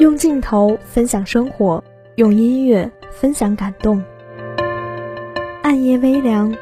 [0.00, 4.02] 用镜头分享生活，用音乐分享感动。
[5.62, 6.56] 暗夜微凉，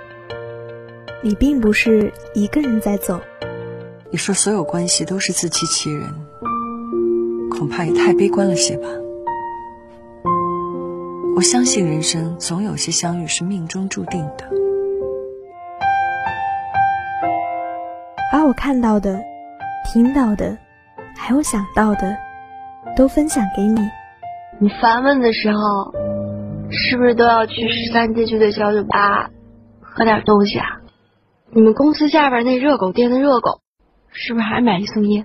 [1.22, 3.20] 你并不是一个人在走。
[4.11, 6.12] 你说所有关系都是自欺欺人，
[7.48, 8.88] 恐怕也太悲观了些吧。
[11.36, 14.50] 我相信人生总有些相遇是命中注定的。
[18.32, 19.20] 把我看到的、
[19.84, 20.59] 听到的，
[21.16, 22.16] 还有想到的，
[22.98, 23.80] 都分享给你。
[24.58, 25.93] 你烦闷的时候，
[26.68, 29.30] 是不是都要去十三街区的小酒吧
[29.80, 30.66] 喝点东西啊？
[31.53, 33.61] 你们公司下边那热狗店的热狗。
[34.11, 35.22] 是不是还买一送一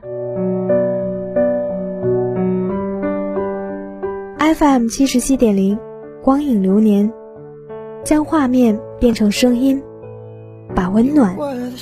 [4.37, 5.79] ？FM 七十七点零，
[6.21, 7.11] 光影流年，
[8.03, 9.81] 将画面变成声音，
[10.75, 11.35] 把温暖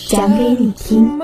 [0.09, 1.19] 讲给你听。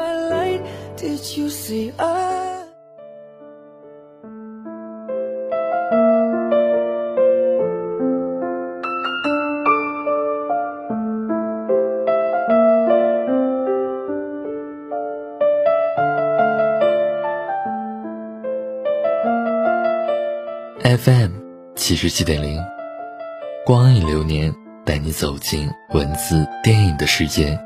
[20.88, 21.32] FM
[21.76, 22.58] 七十七点零，
[23.66, 27.60] 光影流年带你走进文字电影的世界。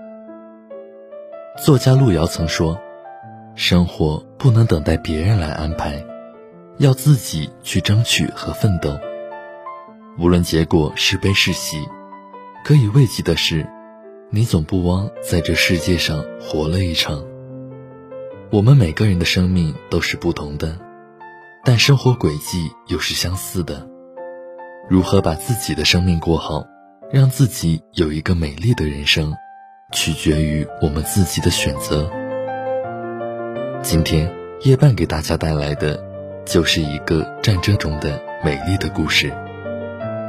[1.64, 2.82] 作家路遥曾说
[3.54, 6.04] ：“生活不能等待别人来安排，
[6.80, 9.00] 要自己去争取和奋斗。
[10.18, 11.78] 无论结果是悲是喜，
[12.66, 13.70] 可以慰藉的是，
[14.32, 17.24] 你总不枉在这世界上活了一场。
[18.50, 20.76] 我们每个人的生命都是不同的。”
[21.64, 23.88] 但生活轨迹又是相似的，
[24.90, 26.66] 如何把自己的生命过好，
[27.12, 29.32] 让自己有一个美丽的人生，
[29.92, 32.10] 取决于我们自己的选择。
[33.84, 36.04] 今天夜半给大家带来的，
[36.46, 39.32] 就是一个战争中的美丽的故事，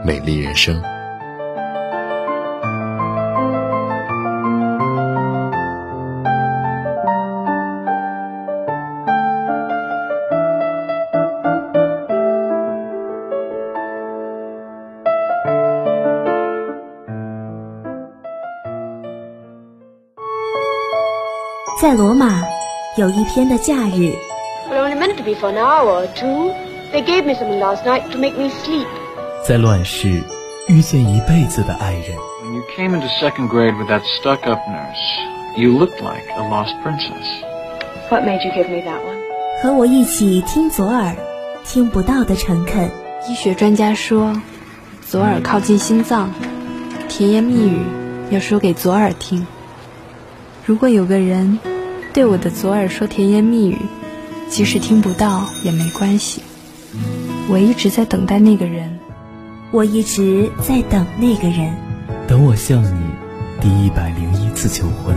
[0.05, 0.83] 美丽人生。
[21.83, 22.41] 在罗马，
[22.97, 24.15] 有一天的假日。
[29.45, 30.23] 在乱世，
[30.69, 32.17] 遇见一辈子的爱人。
[32.45, 37.27] When you came into second grade with that stuck-up nurse, you looked like a lost princess.
[38.09, 39.19] What made you give me that one?
[39.61, 41.17] 和我一起听左耳，
[41.65, 42.93] 听不到的诚恳。
[43.29, 44.41] 医学专家说，
[45.05, 46.31] 左耳靠近心脏，
[47.09, 47.81] 甜言蜜语
[48.31, 49.45] 要说给左耳听。
[50.65, 51.59] 如果有个人。
[52.13, 53.79] 对我的左耳说甜言蜜语，
[54.51, 56.43] 即使听不到也没关系。
[57.49, 58.99] 我一直在等待那个人，
[59.71, 61.75] 我一直在等那个人。
[62.29, 63.01] 等我向你
[63.63, 65.17] 第一百零一次求婚。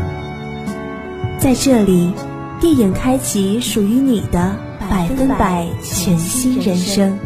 [1.38, 2.14] 在这里，
[2.62, 4.56] 电影开启属于你的
[4.90, 7.18] 百分百全新人生。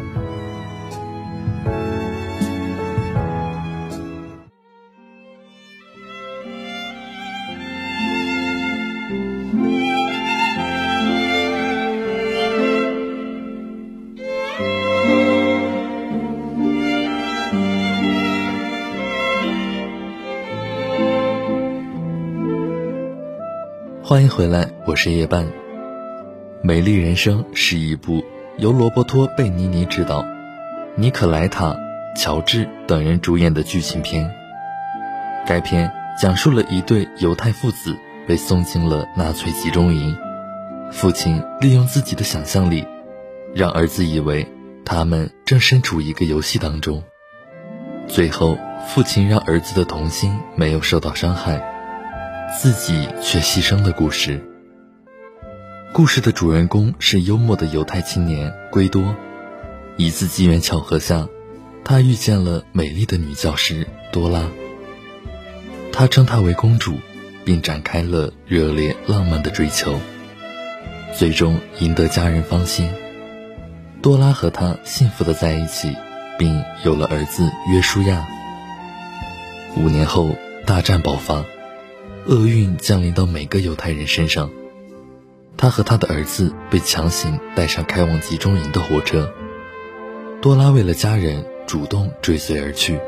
[24.10, 25.46] 欢迎回来，我是夜半。
[26.64, 28.26] 《美丽人生》是一部
[28.58, 30.26] 由罗伯托·贝尼尼执导、
[30.96, 31.74] 尼可莱塔·
[32.20, 34.28] 乔治等人主演的剧情片。
[35.46, 37.96] 该片讲述了一对犹太父子
[38.28, 40.18] 被送进了纳粹集中营，
[40.92, 42.84] 父亲利用自己的想象力，
[43.54, 44.44] 让儿子以为
[44.84, 47.04] 他们正身处一个游戏当中。
[48.08, 51.64] 最后，父亲让儿子的童心没有受到伤害。
[52.58, 54.44] 自己却牺牲的故事。
[55.94, 59.16] 故事的主人公是幽默的犹太青年圭多。
[59.98, 61.28] 一次机缘巧合下，
[61.84, 64.50] 他遇见了美丽的女教师多拉。
[65.92, 66.96] 他称她为公主，
[67.46, 70.00] 并展开了热烈浪漫的追求，
[71.16, 72.90] 最终赢得家人芳心。
[74.02, 75.94] 多拉和他幸福的在一起，
[76.38, 78.26] 并有了儿子约书亚。
[79.76, 80.36] 五年后，
[80.66, 81.44] 大战爆发。
[82.30, 84.52] 厄运降临到每个犹太人身上，
[85.58, 89.34] 他和他的儿子被强行带上开往集中营的火车。
[90.40, 93.00] 多拉为了家人主动追随而去，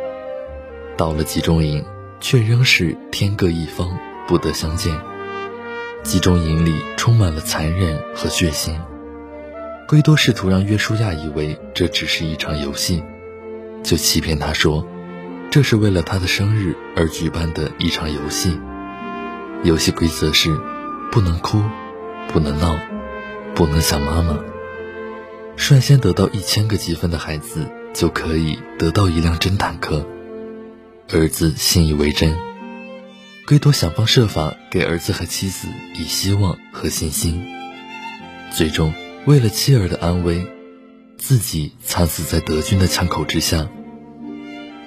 [0.98, 1.86] 到了集中营，
[2.20, 3.96] 却仍是天各一方，
[4.28, 5.00] 不得相见。
[6.02, 8.74] 集中营里充满了残忍和血腥，
[9.88, 13.04] 圭多试图让约书亚以为这只是一场游戏，
[13.84, 14.84] 就欺骗他说，
[15.52, 18.60] 这是为了他的生日而举办的一场游戏。
[19.64, 20.60] 游戏规则是，
[21.12, 21.62] 不能哭，
[22.30, 22.76] 不能闹，
[23.54, 24.40] 不能想妈妈。
[25.56, 30.04] 率先得到一千个积分的孩子就可以得到一辆真坦克。
[31.14, 32.36] 儿子信以为真，
[33.46, 37.46] 圭多想方设法给儿子和妻子以希望和信心。
[38.52, 38.92] 最终，
[39.26, 40.48] 为了妻儿的安危，
[41.20, 43.68] 自己惨死在德军的枪口之下。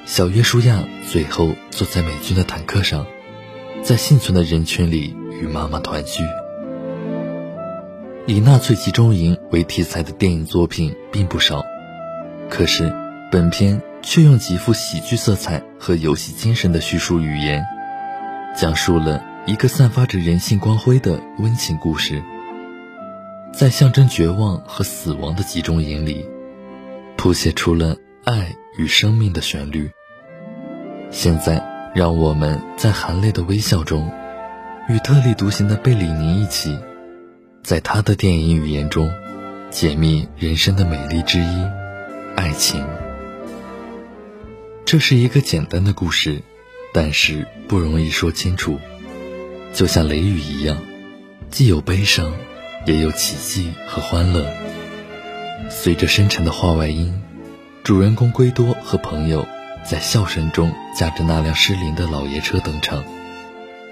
[0.05, 3.06] 小约书亚最后坐在美军的坦克上，
[3.84, 6.22] 在幸存的人群里与妈妈团聚。
[8.26, 11.62] 以纳粹集中营为题材的电影作品并不少，
[12.48, 12.90] 可是
[13.31, 17.62] 本片却用极富喜剧色彩和游戏精神的叙述语言，
[18.56, 22.22] 讲述了一个散发着人性光辉的温情故事。
[23.52, 26.25] 在象征绝望和死亡的集中营里，
[27.19, 29.90] 谱写出了爱与生命的旋律。
[31.10, 31.62] 现在，
[31.94, 34.11] 让我们在含泪的微笑中，
[34.88, 36.76] 与特立独行的贝里尼一起。
[37.62, 39.08] 在他的电影语言中，
[39.70, 41.64] 解密人生的美丽之一——
[42.35, 42.85] 爱情。
[44.85, 46.43] 这是一个简单的故事，
[46.93, 48.81] 但是不容易说清楚，
[49.73, 50.76] 就像雷雨一样，
[51.49, 52.35] 既有悲伤，
[52.87, 54.52] 也有奇迹和欢乐。
[55.70, 57.23] 随着深沉的话外音，
[57.85, 59.46] 主人公圭多和朋友
[59.84, 63.04] 在笑声中驾着那辆失灵的老爷车登场。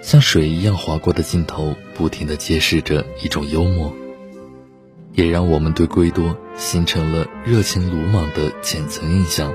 [0.01, 3.93] 像水一样划过的镜头，不停地揭示着一种幽默，
[5.13, 9.53] 也让我们对圭多形成了热情鲁莽的浅层印象。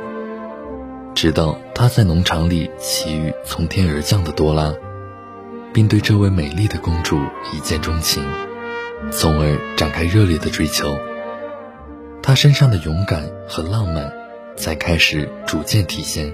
[1.14, 4.74] 直到他在农场里奇遇从天而降的多拉，
[5.74, 7.20] 并对这位美丽的公主
[7.52, 8.24] 一见钟情，
[9.12, 10.98] 从而展开热烈的追求。
[12.22, 14.14] 他身上的勇敢和浪漫，
[14.58, 16.34] 才开始逐渐体现。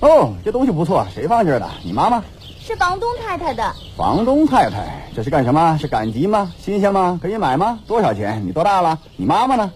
[0.00, 1.68] 哦这东西不错，谁放这儿的？
[1.84, 2.24] 你妈妈？
[2.58, 3.74] 是房东太太的。
[3.96, 5.76] 房东太太，这是干什么？
[5.76, 6.50] 是赶集吗？
[6.58, 7.20] 新鲜吗？
[7.20, 7.80] 可以买吗？
[7.86, 8.42] 多少钱？
[8.46, 8.98] 你多大了？
[9.18, 9.70] 你妈妈呢？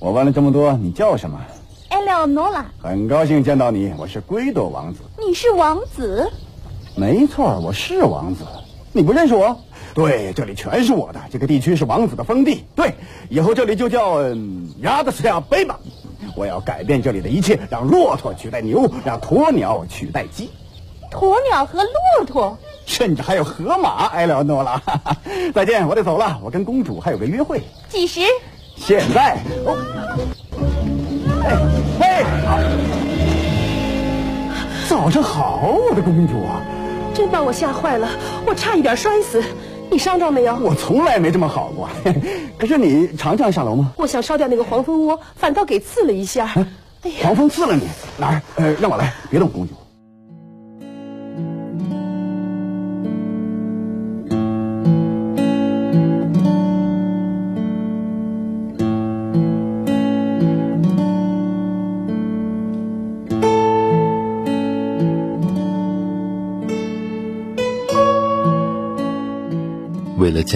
[0.00, 1.40] 我问了这么多，你叫什么。
[2.82, 5.02] 很高兴见到你，我是圭多王子。
[5.24, 6.28] 你是王子？
[6.96, 8.44] 没错，我是王子。
[8.90, 9.60] 你不认识我？
[9.94, 11.20] 对，这里全是我的。
[11.30, 12.64] 这个地区是王子的封地。
[12.74, 12.94] 对，
[13.28, 14.20] 以后这里就叫
[14.80, 15.78] 亚德斯亚贝巴。
[16.34, 20.50] 我要改变这里的一切，让骆驼取代牛，让鸵鸟取代鸡，
[21.10, 22.56] 鸵鸟和骆驼，
[22.86, 24.06] 甚至还有河马。
[24.08, 24.80] 埃廖诺拉，
[25.54, 27.62] 再见，我得走了，我跟公主还有个约会。
[27.88, 28.20] 几时？
[28.76, 29.38] 现在。
[29.64, 29.76] 哦，
[32.00, 32.22] 哎，
[34.88, 36.62] 早上好，我的公主啊，
[37.14, 38.08] 真把我吓坏了，
[38.46, 39.42] 我差一点摔死。
[39.90, 40.54] 你伤着没有？
[40.56, 41.88] 我从来没这么好过。
[42.58, 43.92] 可是你常常下楼吗？
[43.96, 46.52] 我想烧掉那个黄蜂窝，反倒给刺了一下。
[47.02, 47.88] 哎呀，黄蜂刺了你
[48.18, 48.42] 哪儿？
[48.56, 49.74] 呃，让我来，别动，公主。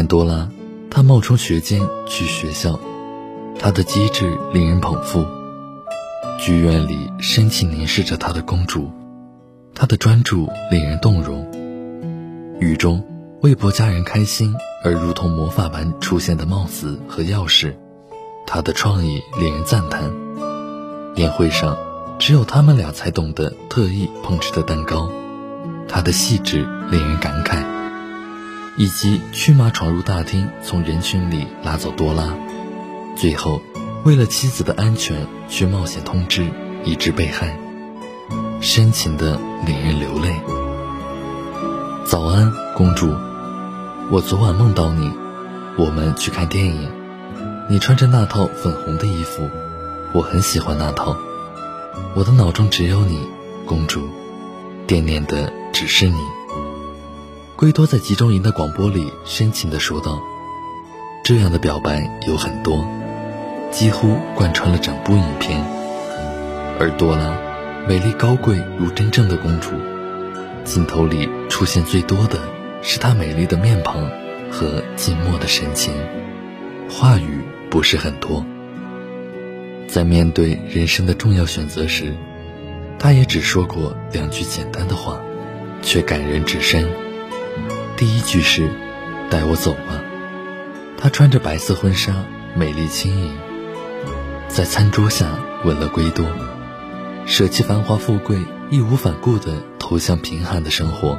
[0.03, 0.49] 为了见多拉，
[0.91, 2.81] 他冒充学监去学校。
[3.59, 5.25] 他的机智令人捧腹。
[6.41, 8.91] 剧院里深情凝视着他的公主，
[9.75, 11.47] 他的专注令人动容。
[12.59, 13.05] 雨中
[13.43, 17.75] 为博家人开心而如同魔法般出现的帽子和钥匙，
[18.45, 20.11] 他的创意令人赞叹。
[21.15, 21.77] 宴会上
[22.19, 25.09] 只有他们俩才懂得特意烹制的蛋糕，
[25.87, 27.72] 他的细致令人感慨。
[28.77, 32.35] 以及驱马闯入大厅，从人群里拉走多拉，
[33.17, 33.61] 最后
[34.05, 36.47] 为了妻子的安全去冒险通知，
[36.85, 37.59] 以致被害，
[38.61, 40.35] 深情的令人流泪。
[42.07, 43.15] 早安，公主，
[44.11, 45.13] 我昨晚梦到你，
[45.77, 46.91] 我们去看电影，
[47.69, 49.49] 你穿着那套粉红的衣服，
[50.13, 51.17] 我很喜欢那套，
[52.15, 53.29] 我的脑中只有你，
[53.67, 54.09] 公主，
[54.87, 56.19] 惦念的只是你。
[57.63, 60.21] 圭多在集中营的广播里深情地说道
[61.23, 62.85] ：“这样的表白有很多，
[63.71, 65.63] 几乎贯穿了整部影片。
[66.81, 67.39] 而多拉，
[67.87, 69.71] 美丽高贵如真正的公主，
[70.65, 72.41] 镜头里出现最多的
[72.83, 74.11] 是她美丽的面庞
[74.51, 75.95] 和静默的神情，
[76.91, 78.45] 话语不是很多。
[79.87, 82.13] 在面对人生的重要选择时，
[82.99, 85.21] 她也只说过两句简单的话，
[85.81, 86.85] 却感人至深。
[88.03, 88.69] 第一句是
[89.31, 90.03] ：“带我走吧。”
[90.99, 92.13] 她穿着白色婚纱，
[92.53, 93.33] 美丽轻盈，
[94.49, 96.27] 在餐桌下吻了圭多，
[97.27, 98.41] 舍弃繁华富贵，
[98.71, 101.17] 义无反顾地投向贫寒的生活。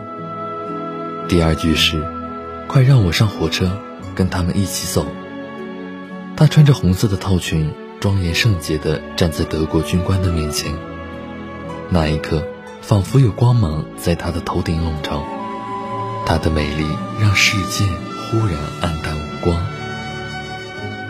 [1.30, 2.06] 第二句是
[2.68, 3.80] ：“快让我上火车，
[4.14, 5.08] 跟他们一起走。”
[6.36, 10.74] 她穿着红色的套裙，庄严圣洁地站在德国军官的面前。
[11.90, 12.46] 那一刻，
[12.82, 15.24] 仿佛有光芒在她的头顶笼罩。
[16.26, 16.86] 她的美丽
[17.20, 17.86] 让世界
[18.32, 19.60] 忽然黯淡无光。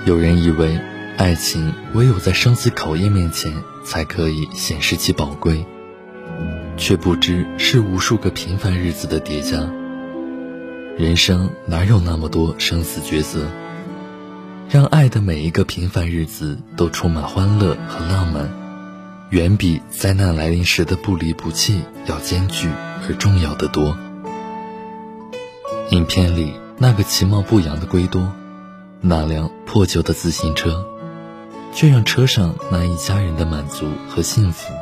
[0.05, 0.79] 有人以为，
[1.17, 3.53] 爱情唯有在生死考验面前
[3.85, 5.65] 才可以显示其宝贵，
[6.75, 9.57] 却不知是无数个平凡日子的叠加。
[10.97, 13.47] 人生哪有那么多生死抉择？
[14.69, 18.49] 让爱的每一个平凡日子都充满欢乐和浪漫，
[19.29, 22.67] 远比灾难来临时的不离不弃要艰巨
[23.07, 23.95] 而重要的多。
[25.93, 28.33] 影片里那个其貌不扬的圭多，
[28.99, 30.83] 那辆破旧的自行车，
[31.71, 34.73] 却让车上那一家人的满足和幸福，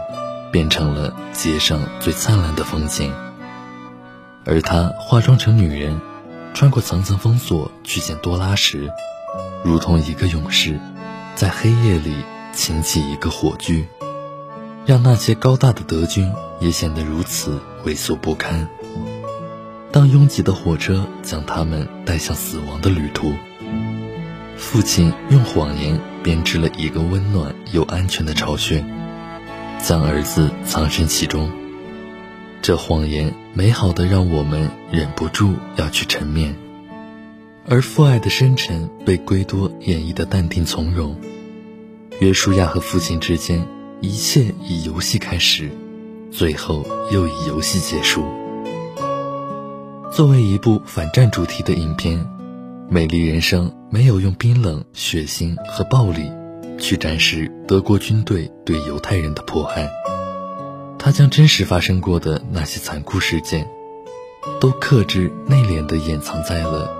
[0.53, 3.13] 变成了街上最灿烂的风景。
[4.45, 5.99] 而他化妆成女人，
[6.53, 8.89] 穿过层层封锁去见多拉时，
[9.65, 10.79] 如同一个勇士，
[11.35, 12.15] 在黑夜里
[12.53, 13.85] 擎起一个火炬，
[14.85, 18.69] 让那些高大的德军也显得如此猥琐不堪。
[19.91, 23.33] 当拥挤的火车将他们带向死亡的旅途，
[24.55, 28.85] 父亲用谎言编织了一个温暖又安全的巢穴，
[29.83, 31.51] 将儿子藏身其中。
[32.61, 36.55] 这谎言美好的让我们忍不住要去沉眠，
[37.67, 41.19] 而父爱的深沉被圭多演绎的淡定从容。
[42.21, 43.67] 约书亚和父亲之间，
[43.99, 45.69] 一切以游戏开始，
[46.31, 48.23] 最后又以游戏结束。
[50.11, 52.19] 作为一部反战主题的影片，
[52.89, 56.29] 《美丽人生》没有用冰冷、血腥和暴力
[56.77, 59.89] 去展示德国军队对犹太人的迫害。
[60.99, 63.65] 他将真实发生过的那些残酷事件，
[64.59, 66.91] 都克制内敛地掩藏在了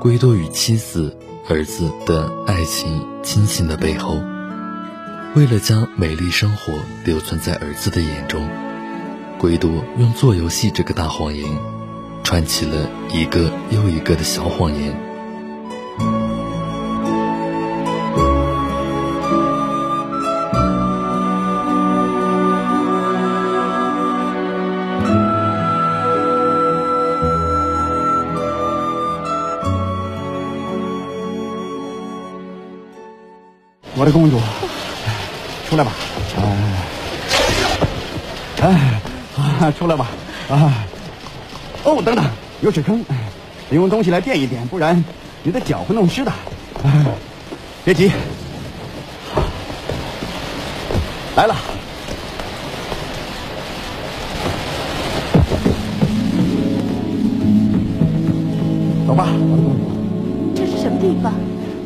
[0.00, 4.16] 圭多与妻子、儿子的爱情亲情的背后。
[5.34, 6.72] 为了将美丽生活
[7.04, 8.48] 留存在儿子的眼中，
[9.40, 11.46] 圭多用做游戏这个大谎言，
[12.22, 14.94] 串起了一个又一个的小谎言。
[33.96, 34.40] 我的公主，
[35.68, 35.92] 出来吧！
[38.62, 39.00] 哎，
[39.36, 40.06] 啊，出来吧！
[40.48, 40.72] 啊，
[41.84, 42.24] 哦，等等，
[42.60, 43.02] 有水坑，
[43.70, 45.02] 得用东西来垫一垫，不然
[45.42, 46.32] 你的脚会弄湿的。
[47.84, 48.10] 别急，
[51.36, 51.56] 来了，
[59.06, 59.28] 走吧。
[60.54, 61.32] 这是什么地方？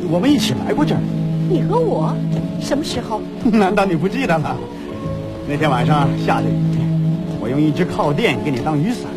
[0.09, 1.01] 我们一起来过这儿。
[1.49, 2.13] 你和我
[2.59, 3.21] 什么时候？
[3.49, 4.57] 难道你不记得了？
[5.47, 6.79] 那天晚上下着雨，
[7.39, 9.14] 我用一只靠垫给你当雨伞。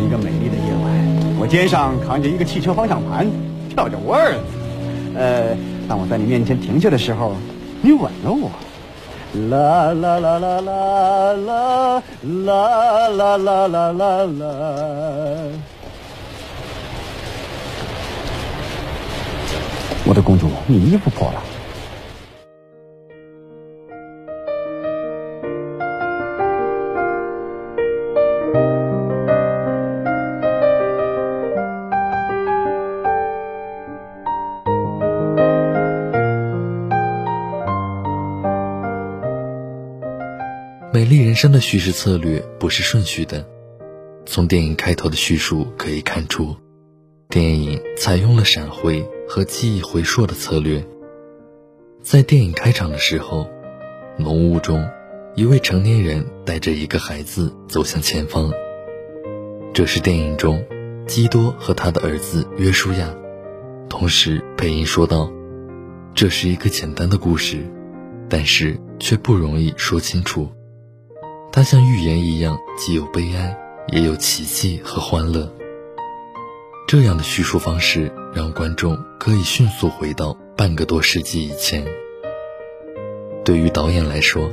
[0.00, 0.90] 一个美丽的夜晚，
[1.38, 3.26] 我肩上扛着一个汽车方向盘，
[3.68, 4.40] 跳着沃尔兹。
[5.16, 5.56] 呃，
[5.88, 7.34] 当我在你面前停下的时候，
[7.82, 8.50] 你吻了我。
[9.48, 14.42] 啦啦啦啦啦啦啦啦啦啦啦啦。
[20.04, 21.42] 我的公主，你衣服破了。
[40.92, 43.46] 美丽人生的叙事策略不是顺序的，
[44.26, 46.56] 从电影开头的叙述可以看出，
[47.28, 50.84] 电影采用了闪回和记忆回溯的策略。
[52.02, 53.48] 在电影开场的时候，
[54.18, 54.84] 浓雾中，
[55.36, 58.50] 一位成年人带着一个孩子走向前方。
[59.72, 60.60] 这是电影中
[61.06, 63.14] 基多和他的儿子约书亚。
[63.88, 65.30] 同时配音说道
[66.16, 67.64] ：“这是一个简单的故事，
[68.28, 70.48] 但是却不容易说清楚。”
[71.52, 73.56] 它像预言一样，既有悲哀，
[73.88, 75.52] 也有奇迹和欢乐。
[76.86, 81.84] 这样的叙述方式让观众可以迅速回到半个多世纪以前。
[83.44, 84.50] 对于导演来说，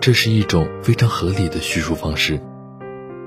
[0.00, 2.40] 这是一种非常合理的叙述方式。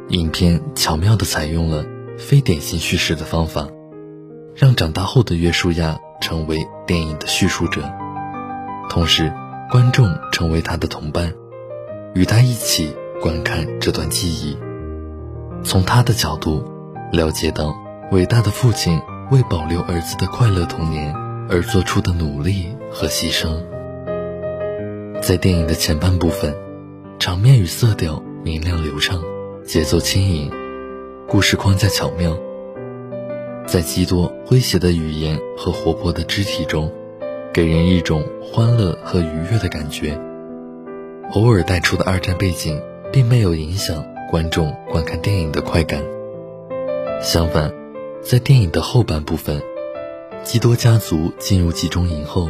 [0.10, 1.86] 影片巧妙地采用了
[2.18, 3.68] 非典型叙事的方法，
[4.56, 6.58] 让长大后的约书亚成为
[6.88, 7.82] 电影的叙述者，
[8.90, 9.32] 同时
[9.72, 11.34] 观众成为他的同伴，
[12.16, 14.58] 与他一起观看这段记忆，
[15.66, 16.64] 从他的角度
[17.12, 17.76] 了解到
[18.14, 21.14] 伟大的父亲为保留儿子的快乐童年
[21.50, 23.62] 而做出的努力和牺牲。
[25.22, 26.56] 在电影的前半部分，
[27.20, 29.22] 场面与色调明亮流畅。
[29.66, 30.50] 节奏轻盈，
[31.28, 32.38] 故事框架巧妙，
[33.66, 36.90] 在极多诙谐的语言和活泼的肢体中，
[37.52, 40.18] 给人一种欢乐和愉悦的感觉。
[41.34, 46.02] 偶尔带出的二战背景，并没有影响观众观看电影的快感。
[47.22, 47.74] 相反，
[48.22, 49.62] 在电影的后半部分，
[50.44, 52.50] 基多家族进入集中营后，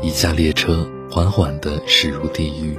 [0.00, 2.76] 一架列车缓缓地驶入地狱。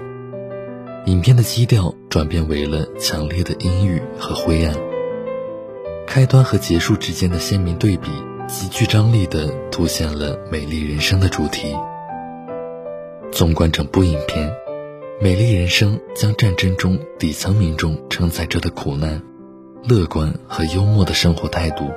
[1.05, 4.75] 影片的基调转变为了强烈的阴郁和灰暗，
[6.07, 8.09] 开端和结束之间的鲜明对比，
[8.47, 11.75] 极具张力地凸显了美丽人生的主题。
[13.31, 14.51] 纵观整部影片，
[15.21, 19.23] 美丽人生将战争中底层民众承载着的苦难、
[19.87, 21.89] 乐观和幽默的生活态度，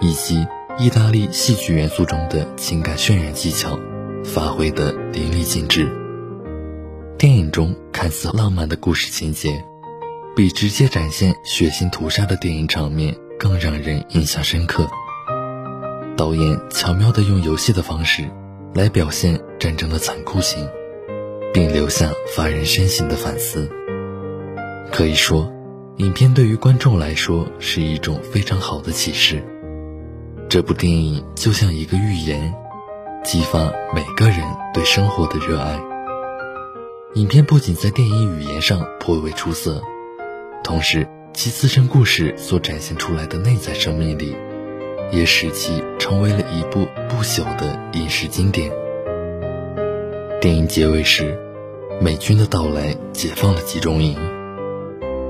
[0.00, 0.46] 以及
[0.78, 3.78] 意大利戏剧元素中的情感渲染技巧，
[4.24, 5.86] 发挥得淋漓尽致。
[7.18, 9.62] 电影中看似浪漫的故事情节，
[10.34, 14.88] 比直接展现血腥屠杀的电影场面更让人印象深刻。
[16.16, 18.30] 导演巧妙地用游戏的方式
[18.74, 20.66] 来表现战争的残酷性，
[21.52, 23.70] 并留下发人深省的反思。
[24.92, 25.52] 可以说，
[25.96, 29.42] 影片对于观众来说是一种非常好的启示。
[30.48, 32.54] 这部电影就像一个寓言，
[33.24, 34.38] 激发每个人
[34.72, 35.80] 对生活的热爱。
[37.14, 39.82] 影片不仅在电影语言上颇为出色，
[40.62, 44.36] 同时其自身故事所展现出来的内在生命力，
[45.10, 48.70] 也使其成为了一部不朽的影视经典。
[50.40, 51.38] 电影结尾时，
[52.00, 54.16] 美军的到来解放了集中营，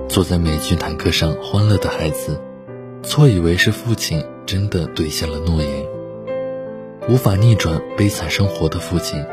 [0.08, 2.40] 坐在美军坦克上欢乐的孩子，
[3.02, 5.86] 错以为是父亲真的兑现了诺言。
[7.08, 9.24] 无法逆转悲惨生活的父亲。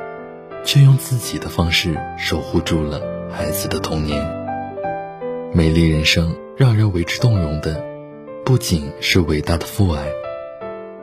[0.66, 4.26] 却用自己的方式守护住了孩子的童年。
[5.54, 7.84] 美丽人生让人为之动容的，
[8.46, 10.08] 不仅是伟大的父爱，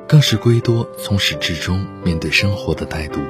[0.08, 3.20] 更是圭多从始至终面对生活的态度。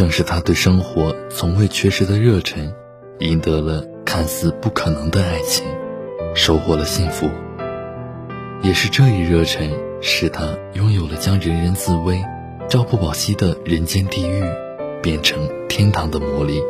[0.00, 2.72] 正是他对生活从未缺失的热忱，
[3.18, 5.66] 赢得了看似不可能的爱情，
[6.34, 7.28] 收获了幸福。
[8.62, 12.18] 也是这一热忱，使他拥有了将人人自危、
[12.66, 14.42] 朝不保夕的人间地狱。
[15.02, 16.62] 变成天堂的魔力。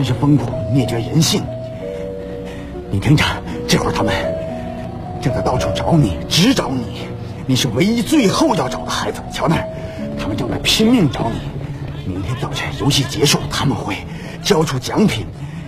[0.00, 1.42] 真是疯狂，灭绝人性。
[2.90, 3.22] 你听着，
[3.68, 4.14] 这会儿他们。
[5.20, 7.02] 正在到处找你，只找你，
[7.46, 9.20] 你是唯一、最后要找的孩子。
[9.30, 9.68] 瞧那儿，
[10.18, 12.10] 他们正在拼命找你。
[12.10, 13.94] 明天早晨游戏结束，他们会
[14.42, 15.26] 交出奖品。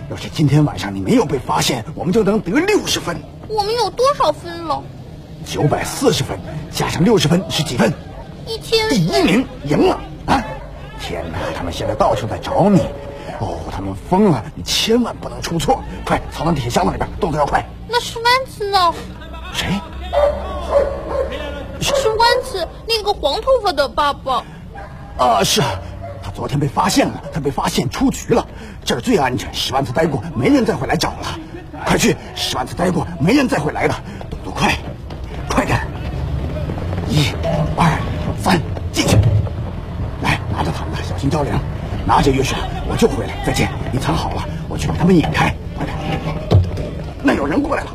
[0.09, 3.15] 要是今天晚上你没有被发现，我们就能得六十分。
[3.47, 4.81] 我们有多少分了？
[5.45, 6.39] 九百四十分，
[6.71, 7.93] 加上六十分是几分？
[8.47, 8.89] 一千。
[8.89, 10.43] 第一名赢了啊！
[10.99, 12.81] 天哪，他们现在到处在找你。
[13.39, 14.43] 哦，他们疯了！
[14.55, 17.63] 你千万不能出错，快藏到铁箱子里边，动作要快。
[17.87, 18.93] 那是万子呢？
[19.53, 19.67] 谁？
[21.81, 24.43] 是弯子，那个黄头发的爸爸。
[25.17, 25.61] 啊，是，
[26.21, 28.45] 他昨天被发现了，他被发现出局了。
[28.85, 31.39] 这儿最安全，十万次待过，没人再会来找了。
[31.85, 33.93] 快去，十万次待过，没人再会来的。
[34.29, 34.77] 动作快，
[35.49, 35.79] 快点！
[37.09, 37.27] 一、
[37.77, 37.89] 二、
[38.41, 38.59] 三，
[38.91, 39.17] 进去。
[40.21, 41.59] 来，拿着毯子，小心着凉。
[42.05, 42.53] 拿着钥匙，
[42.89, 43.33] 我就回来。
[43.45, 45.55] 再见，你藏好了，我去把他们引开。
[45.75, 45.97] 快点，
[47.23, 47.91] 那有人过来了。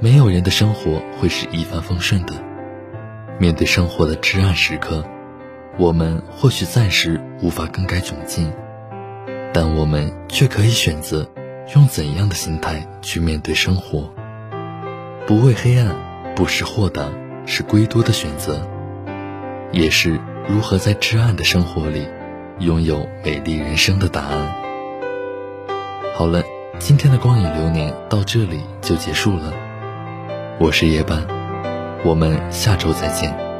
[0.00, 2.51] 没有人的生活会是一帆风顺的。
[3.42, 5.04] 面对生活的至暗时刻，
[5.76, 8.52] 我们或许暂时无法更改窘境，
[9.52, 11.28] 但我们却可以选择
[11.74, 14.08] 用怎样的心态去面对生活。
[15.26, 15.96] 不畏黑暗，
[16.36, 17.10] 不识豁达，
[17.44, 18.64] 是归多的选择，
[19.72, 22.06] 也是如何在至暗的生活里
[22.60, 24.54] 拥有美丽人生的答案。
[26.14, 26.44] 好了，
[26.78, 29.52] 今天的光影流年到这里就结束了。
[30.60, 31.26] 我是夜半，
[32.04, 33.51] 我们下周再见。